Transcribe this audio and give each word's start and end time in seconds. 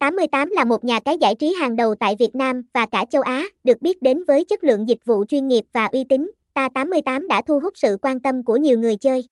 Ta88 0.00 0.48
là 0.50 0.64
một 0.64 0.84
nhà 0.84 1.00
cái 1.00 1.18
giải 1.18 1.34
trí 1.34 1.54
hàng 1.60 1.76
đầu 1.76 1.94
tại 1.94 2.16
Việt 2.18 2.34
Nam 2.34 2.62
và 2.72 2.86
cả 2.86 3.04
châu 3.10 3.22
Á, 3.22 3.44
được 3.64 3.82
biết 3.82 4.02
đến 4.02 4.24
với 4.24 4.44
chất 4.44 4.64
lượng 4.64 4.88
dịch 4.88 5.04
vụ 5.04 5.24
chuyên 5.24 5.48
nghiệp 5.48 5.64
và 5.72 5.86
uy 5.86 6.04
tín. 6.04 6.30
Ta88 6.54 7.28
đã 7.28 7.42
thu 7.46 7.60
hút 7.60 7.72
sự 7.76 7.96
quan 8.02 8.20
tâm 8.20 8.44
của 8.44 8.56
nhiều 8.56 8.78
người 8.78 8.96
chơi. 8.96 9.24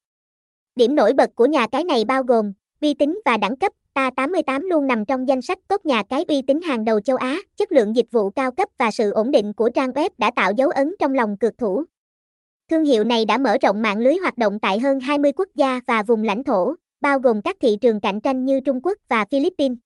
Điểm 0.77 0.95
nổi 0.95 1.13
bật 1.13 1.31
của 1.35 1.47
nhà 1.47 1.67
cái 1.73 1.85
này 1.85 2.05
bao 2.05 2.23
gồm 2.23 2.53
uy 2.81 2.95
tín 2.95 3.21
và 3.25 3.37
đẳng 3.37 3.57
cấp. 3.57 3.73
Ta88 3.95 4.61
luôn 4.61 4.87
nằm 4.87 5.05
trong 5.05 5.29
danh 5.29 5.43
sách 5.43 5.59
tốt 5.69 5.87
nhà 5.87 6.03
cái 6.09 6.25
uy 6.29 6.43
tín 6.43 6.61
hàng 6.61 6.85
đầu 6.85 7.01
châu 7.01 7.17
Á, 7.17 7.39
chất 7.57 7.73
lượng 7.73 7.97
dịch 7.97 8.07
vụ 8.11 8.31
cao 8.31 8.51
cấp 8.51 8.69
và 8.79 8.91
sự 8.91 9.11
ổn 9.11 9.31
định 9.31 9.53
của 9.53 9.71
trang 9.75 9.91
web 9.91 10.11
đã 10.19 10.31
tạo 10.37 10.53
dấu 10.57 10.71
ấn 10.71 10.95
trong 10.99 11.15
lòng 11.15 11.37
cược 11.37 11.59
thủ. 11.59 11.85
Thương 12.71 12.85
hiệu 12.85 13.05
này 13.05 13.25
đã 13.25 13.39
mở 13.39 13.57
rộng 13.63 13.83
mạng 13.83 13.99
lưới 13.99 14.17
hoạt 14.17 14.39
động 14.39 14.59
tại 14.59 14.79
hơn 14.79 15.01
20 15.01 15.33
quốc 15.33 15.49
gia 15.55 15.81
và 15.87 16.03
vùng 16.03 16.25
lãnh 16.25 16.45
thổ, 16.45 16.75
bao 17.01 17.19
gồm 17.19 17.43
các 17.43 17.57
thị 17.61 17.77
trường 17.81 18.01
cạnh 18.01 18.21
tranh 18.21 18.45
như 18.45 18.61
Trung 18.61 18.81
Quốc 18.83 18.99
và 19.09 19.25
Philippines. 19.31 19.79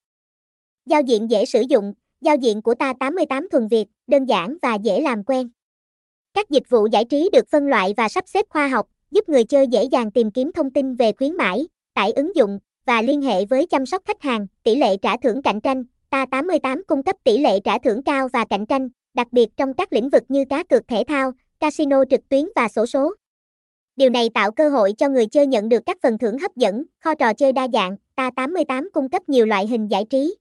Giao 0.87 1.01
diện 1.01 1.31
dễ 1.31 1.45
sử 1.45 1.61
dụng, 1.69 1.93
giao 2.21 2.37
diện 2.37 2.63
của 2.63 2.75
ta 2.75 2.93
88 3.01 3.49
thuần 3.49 3.69
Việt, 3.69 3.87
đơn 4.07 4.25
giản 4.25 4.57
và 4.63 4.75
dễ 4.75 5.01
làm 5.01 5.25
quen. 5.25 5.49
Các 6.35 6.51
dịch 6.51 6.63
vụ 6.69 6.87
giải 6.93 7.05
trí 7.05 7.31
được 7.33 7.49
phân 7.51 7.67
loại 7.67 7.95
và 7.97 8.09
sắp 8.09 8.25
xếp 8.29 8.47
khoa 8.49 8.69
học, 8.69 8.87
giúp 9.11 9.29
người 9.29 9.45
chơi 9.45 9.67
dễ 9.67 9.85
dàng 9.85 10.11
tìm 10.11 10.31
kiếm 10.31 10.53
thông 10.53 10.71
tin 10.71 10.95
về 10.95 11.13
khuyến 11.13 11.37
mãi, 11.37 11.67
tải 11.95 12.13
ứng 12.13 12.37
dụng 12.37 12.59
và 12.87 13.03
liên 13.03 13.23
hệ 13.23 13.45
với 13.45 13.67
chăm 13.67 13.87
sóc 13.87 14.03
khách 14.05 14.23
hàng, 14.23 14.47
tỷ 14.63 14.77
lệ 14.77 14.97
trả 14.97 15.17
thưởng 15.17 15.43
cạnh 15.43 15.61
tranh. 15.61 15.85
Ta 16.11 16.27
88 16.31 16.83
cung 16.87 17.03
cấp 17.03 17.17
tỷ 17.25 17.39
lệ 17.39 17.61
trả 17.61 17.79
thưởng 17.79 18.03
cao 18.03 18.29
và 18.33 18.45
cạnh 18.45 18.67
tranh, 18.67 18.89
đặc 19.15 19.27
biệt 19.33 19.49
trong 19.57 19.75
các 19.75 19.93
lĩnh 19.93 20.09
vực 20.09 20.23
như 20.29 20.45
cá 20.45 20.65
cược 20.65 20.89
thể 20.89 21.05
thao, 21.09 21.33
casino 21.61 22.05
trực 22.11 22.29
tuyến 22.29 22.45
và 22.57 22.69
sổ 22.69 22.87
số. 22.87 23.15
Điều 23.97 24.11
này 24.11 24.29
tạo 24.35 24.51
cơ 24.51 24.69
hội 24.69 24.93
cho 24.99 25.09
người 25.09 25.27
chơi 25.27 25.47
nhận 25.47 25.69
được 25.69 25.83
các 25.87 25.97
phần 26.03 26.19
thưởng 26.19 26.39
hấp 26.39 26.57
dẫn, 26.57 26.85
kho 27.01 27.15
trò 27.15 27.35
chơi 27.35 27.53
đa 27.53 27.69
dạng. 27.73 27.97
Ta 28.17 28.31
88 28.37 28.91
cung 28.93 29.09
cấp 29.09 29.29
nhiều 29.29 29.47
loại 29.47 29.67
hình 29.67 29.89
giải 29.91 30.05
trí, 30.11 30.37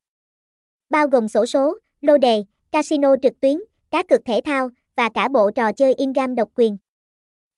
bao 0.89 1.07
gồm 1.07 1.27
sổ 1.27 1.45
số, 1.45 1.77
lô 2.01 2.17
đề, 2.17 2.43
casino 2.71 3.15
trực 3.21 3.33
tuyến, 3.39 3.57
cá 3.91 4.03
cược 4.03 4.25
thể 4.25 4.41
thao 4.45 4.69
và 4.95 5.09
cả 5.09 5.27
bộ 5.27 5.51
trò 5.51 5.71
chơi 5.71 5.93
in-game 5.93 6.35
độc 6.35 6.49
quyền. 6.55 6.77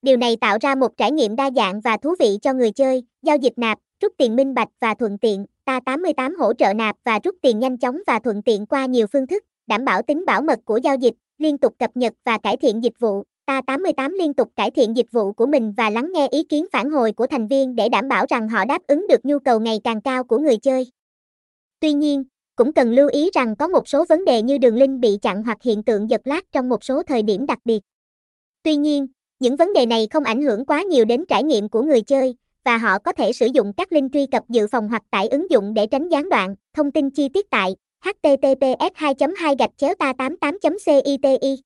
Điều 0.01 0.17
này 0.17 0.35
tạo 0.41 0.57
ra 0.61 0.75
một 0.75 0.97
trải 0.97 1.11
nghiệm 1.11 1.35
đa 1.35 1.49
dạng 1.55 1.81
và 1.81 1.97
thú 1.97 2.15
vị 2.19 2.37
cho 2.41 2.53
người 2.53 2.71
chơi, 2.71 3.03
giao 3.21 3.37
dịch 3.37 3.53
nạp, 3.57 3.79
rút 4.01 4.13
tiền 4.17 4.35
minh 4.35 4.53
bạch 4.53 4.69
và 4.79 4.93
thuận 4.93 5.17
tiện. 5.17 5.45
Ta88 5.65 6.37
hỗ 6.37 6.53
trợ 6.53 6.73
nạp 6.73 6.95
và 7.03 7.19
rút 7.23 7.35
tiền 7.41 7.59
nhanh 7.59 7.77
chóng 7.77 8.01
và 8.07 8.19
thuận 8.19 8.41
tiện 8.41 8.65
qua 8.65 8.85
nhiều 8.85 9.07
phương 9.07 9.27
thức, 9.27 9.43
đảm 9.67 9.85
bảo 9.85 10.01
tính 10.01 10.25
bảo 10.25 10.41
mật 10.41 10.59
của 10.65 10.77
giao 10.77 10.95
dịch, 10.95 11.13
liên 11.37 11.57
tục 11.57 11.73
cập 11.79 11.97
nhật 11.97 12.13
và 12.23 12.37
cải 12.37 12.57
thiện 12.57 12.83
dịch 12.83 12.99
vụ. 12.99 13.23
Ta88 13.47 14.11
liên 14.17 14.33
tục 14.33 14.51
cải 14.55 14.71
thiện 14.71 14.97
dịch 14.97 15.11
vụ 15.11 15.33
của 15.33 15.45
mình 15.45 15.73
và 15.77 15.89
lắng 15.89 16.11
nghe 16.13 16.27
ý 16.27 16.43
kiến 16.43 16.65
phản 16.71 16.89
hồi 16.89 17.11
của 17.11 17.27
thành 17.27 17.47
viên 17.47 17.75
để 17.75 17.89
đảm 17.89 18.07
bảo 18.07 18.25
rằng 18.29 18.49
họ 18.49 18.65
đáp 18.65 18.81
ứng 18.87 19.07
được 19.07 19.25
nhu 19.25 19.39
cầu 19.39 19.59
ngày 19.59 19.79
càng 19.83 20.01
cao 20.01 20.23
của 20.23 20.37
người 20.37 20.57
chơi. 20.57 20.91
Tuy 21.79 21.93
nhiên, 21.93 22.23
cũng 22.57 22.73
cần 22.73 22.91
lưu 22.91 23.09
ý 23.11 23.29
rằng 23.33 23.55
có 23.55 23.67
một 23.67 23.87
số 23.87 24.05
vấn 24.09 24.25
đề 24.25 24.41
như 24.41 24.57
đường 24.57 24.75
link 24.75 24.99
bị 24.99 25.17
chặn 25.21 25.43
hoặc 25.43 25.57
hiện 25.63 25.83
tượng 25.83 26.09
giật 26.09 26.21
lag 26.25 26.41
trong 26.51 26.69
một 26.69 26.83
số 26.83 27.03
thời 27.03 27.23
điểm 27.23 27.45
đặc 27.45 27.59
biệt. 27.65 27.79
Tuy 28.63 28.75
nhiên, 28.75 29.07
những 29.39 29.55
vấn 29.55 29.73
đề 29.73 29.85
này 29.85 30.07
không 30.11 30.23
ảnh 30.23 30.41
hưởng 30.41 30.65
quá 30.65 30.83
nhiều 30.83 31.05
đến 31.05 31.25
trải 31.29 31.43
nghiệm 31.43 31.69
của 31.69 31.81
người 31.81 32.01
chơi, 32.01 32.35
và 32.65 32.77
họ 32.77 32.99
có 32.99 33.11
thể 33.11 33.33
sử 33.33 33.47
dụng 33.53 33.73
các 33.77 33.93
link 33.93 34.13
truy 34.13 34.25
cập 34.25 34.43
dự 34.49 34.67
phòng 34.67 34.89
hoặc 34.89 35.03
tải 35.11 35.27
ứng 35.27 35.51
dụng 35.51 35.73
để 35.73 35.87
tránh 35.87 36.09
gián 36.09 36.29
đoạn. 36.29 36.55
Thông 36.73 36.91
tin 36.91 37.09
chi 37.09 37.29
tiết 37.29 37.49
tại 37.49 37.75
https 38.05 38.93
2 38.95 39.13
2 39.37 39.55
gạch 39.59 39.71
chéo 39.77 39.93
ta 39.99 40.13
88 40.13 40.57
citi 40.85 41.61